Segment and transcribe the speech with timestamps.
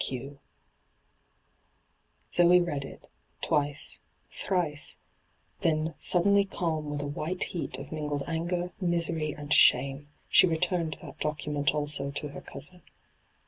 [0.03, 0.39] Q.'
[2.33, 3.07] Zoe read it—
[3.43, 3.99] twice,
[4.31, 4.97] thrice;
[5.59, 10.95] then, suddenly o^m with a white heat of mingled anger, misery, and shame, she returned
[11.03, 12.81] that docu ment also to her cousin.